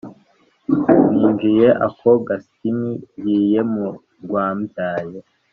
ninjiye 1.17 1.67
ako 1.87 2.09
gasimi 2.27 2.91
ngiye 3.19 3.61
mu 3.71 3.87
rwmbyaye 4.23 5.17